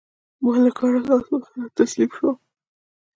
ما 0.43 0.53
له 0.63 0.71
کاره 0.77 0.99
لاس 1.09 1.25
واخيست 1.29 1.57
او 1.71 1.75
تسليم 1.79 2.09
شوم. 2.17 2.35